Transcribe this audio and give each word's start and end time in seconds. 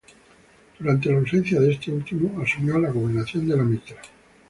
Durante 0.79 1.11
la 1.11 1.19
ausencia 1.19 1.59
de 1.59 1.73
este 1.73 1.91
último 1.91 2.41
asumió 2.41 2.79
la 2.79 2.89
gobernación 2.89 3.47
de 3.47 3.55
la 3.55 3.63
mitra. 3.63 4.01